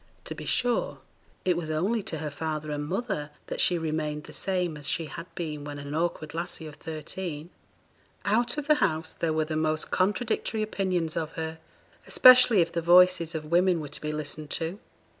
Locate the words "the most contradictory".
9.45-10.63